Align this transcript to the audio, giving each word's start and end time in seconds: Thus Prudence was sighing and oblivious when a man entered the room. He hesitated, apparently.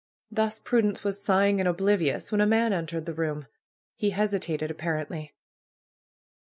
Thus 0.31 0.57
Prudence 0.57 1.03
was 1.03 1.21
sighing 1.23 1.59
and 1.59 1.69
oblivious 1.69 2.31
when 2.31 2.41
a 2.41 2.47
man 2.47 2.73
entered 2.73 3.05
the 3.05 3.13
room. 3.13 3.45
He 3.95 4.09
hesitated, 4.09 4.71
apparently. 4.71 5.35